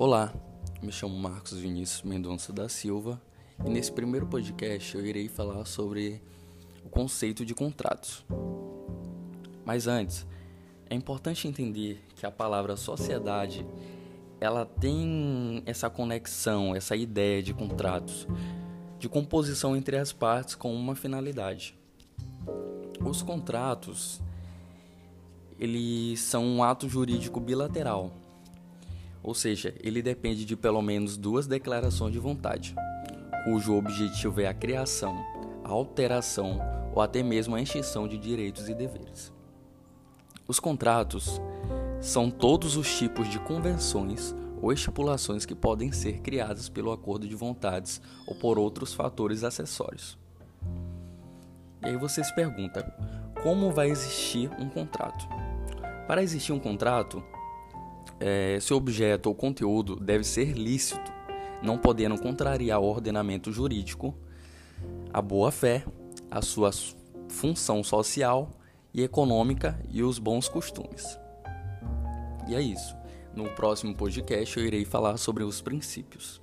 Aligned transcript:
Olá, 0.00 0.32
me 0.80 0.92
chamo 0.92 1.18
Marcos 1.18 1.54
Vinícius 1.54 2.02
Mendonça 2.02 2.52
da 2.52 2.68
Silva 2.68 3.20
e 3.66 3.68
nesse 3.68 3.90
primeiro 3.90 4.28
podcast 4.28 4.96
eu 4.96 5.04
irei 5.04 5.28
falar 5.28 5.64
sobre 5.64 6.22
o 6.84 6.88
conceito 6.88 7.44
de 7.44 7.52
contratos. 7.52 8.24
Mas 9.64 9.88
antes, 9.88 10.24
é 10.88 10.94
importante 10.94 11.48
entender 11.48 12.00
que 12.14 12.24
a 12.24 12.30
palavra 12.30 12.76
sociedade 12.76 13.66
ela 14.40 14.64
tem 14.64 15.64
essa 15.66 15.90
conexão, 15.90 16.76
essa 16.76 16.94
ideia 16.94 17.42
de 17.42 17.52
contratos, 17.52 18.28
de 19.00 19.08
composição 19.08 19.76
entre 19.76 19.96
as 19.96 20.12
partes 20.12 20.54
com 20.54 20.72
uma 20.72 20.94
finalidade. 20.94 21.76
Os 23.04 23.20
contratos 23.20 24.20
eles 25.58 26.20
são 26.20 26.46
um 26.46 26.62
ato 26.62 26.88
jurídico 26.88 27.40
bilateral, 27.40 28.12
ou 29.22 29.34
seja, 29.34 29.74
ele 29.82 30.02
depende 30.02 30.44
de 30.44 30.56
pelo 30.56 30.80
menos 30.82 31.16
duas 31.16 31.46
declarações 31.46 32.12
de 32.12 32.18
vontade, 32.18 32.74
cujo 33.44 33.74
objetivo 33.74 34.40
é 34.40 34.46
a 34.46 34.54
criação, 34.54 35.16
a 35.64 35.70
alteração 35.70 36.60
ou 36.94 37.02
até 37.02 37.22
mesmo 37.22 37.54
a 37.54 37.62
extinção 37.62 38.08
de 38.08 38.18
direitos 38.18 38.68
e 38.68 38.74
deveres. 38.74 39.32
Os 40.46 40.58
contratos 40.58 41.40
são 42.00 42.30
todos 42.30 42.76
os 42.76 42.96
tipos 42.96 43.28
de 43.28 43.38
convenções 43.38 44.34
ou 44.60 44.72
estipulações 44.72 45.44
que 45.44 45.54
podem 45.54 45.92
ser 45.92 46.20
criadas 46.20 46.68
pelo 46.68 46.92
acordo 46.92 47.28
de 47.28 47.34
vontades 47.34 48.00
ou 48.26 48.34
por 48.34 48.58
outros 48.58 48.94
fatores 48.94 49.44
acessórios. 49.44 50.18
E 51.82 51.86
aí 51.86 51.96
você 51.96 52.22
se 52.24 52.34
pergunta: 52.34 52.82
como 53.42 53.70
vai 53.70 53.90
existir 53.90 54.50
um 54.58 54.68
contrato? 54.68 55.28
Para 56.06 56.22
existir 56.22 56.52
um 56.52 56.58
contrato, 56.58 57.22
é, 58.20 58.58
seu 58.60 58.76
objeto 58.76 59.28
ou 59.28 59.34
conteúdo 59.34 59.96
deve 59.96 60.24
ser 60.24 60.52
lícito, 60.52 61.12
não 61.62 61.78
podendo 61.78 62.20
contrariar 62.20 62.80
o 62.80 62.86
ordenamento 62.86 63.52
jurídico, 63.52 64.14
a 65.12 65.20
boa-fé, 65.20 65.84
a 66.30 66.42
sua 66.42 66.70
função 67.28 67.82
social 67.82 68.50
e 68.92 69.02
econômica 69.02 69.78
e 69.90 70.02
os 70.02 70.18
bons 70.18 70.48
costumes. 70.48 71.18
E 72.48 72.54
é 72.54 72.60
isso. 72.60 72.96
No 73.34 73.48
próximo 73.50 73.94
podcast 73.94 74.58
eu 74.58 74.66
irei 74.66 74.84
falar 74.84 75.16
sobre 75.16 75.44
os 75.44 75.60
princípios. 75.60 76.40